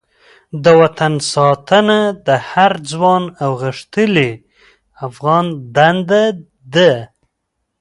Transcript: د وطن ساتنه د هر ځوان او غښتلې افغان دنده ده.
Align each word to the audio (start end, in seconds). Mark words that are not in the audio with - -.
د 0.63 0.65
وطن 0.81 1.13
ساتنه 1.33 1.99
د 2.27 2.29
هر 2.49 2.71
ځوان 2.91 3.23
او 3.43 3.51
غښتلې 3.63 4.31
افغان 5.07 5.45
دنده 5.75 6.23
ده. 6.73 6.93